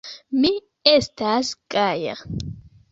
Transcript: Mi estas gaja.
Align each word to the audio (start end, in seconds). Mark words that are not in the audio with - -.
Mi 0.45 0.49
estas 0.93 1.55
gaja. 1.77 2.21